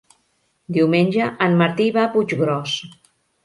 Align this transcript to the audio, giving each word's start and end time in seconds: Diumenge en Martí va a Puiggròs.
Diumenge 0.77 1.29
en 1.49 1.59
Martí 1.61 1.87
va 2.01 2.05
a 2.07 2.09
Puiggròs. 2.17 2.79